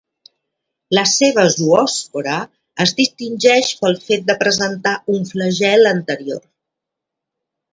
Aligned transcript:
La 0.97 1.01
seva 1.09 1.43
zoòspora 1.55 2.39
es 2.85 2.93
distingeix 3.01 3.69
pel 3.83 3.99
fet 4.09 4.25
de 4.31 4.37
presentar 4.43 4.97
un 5.17 5.29
flagel 5.35 5.91
anterior. 5.95 6.45